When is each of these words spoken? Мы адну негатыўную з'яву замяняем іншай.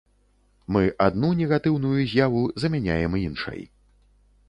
Мы 0.77 0.81
адну 1.09 1.29
негатыўную 1.43 2.01
з'яву 2.15 2.43
замяняем 2.65 3.23
іншай. 3.25 3.61